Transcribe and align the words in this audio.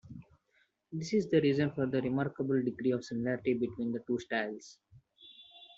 This 0.91 1.13
is 1.13 1.29
the 1.29 1.39
reason 1.41 1.69
for 1.73 1.85
the 1.85 2.01
remarkable 2.01 2.59
degree 2.63 2.89
of 2.89 3.05
similarity 3.05 3.53
between 3.53 3.91
the 3.91 3.99
two 4.07 4.17
styles. 4.17 4.79